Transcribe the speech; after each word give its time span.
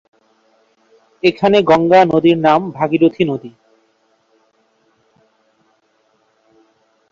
এখানে 1.23 1.57
গঙ্গা 1.69 2.01
নদীর 2.11 2.37
নাম 2.47 2.61
ভাগীরথী 2.77 3.23
নদী। 3.25 3.51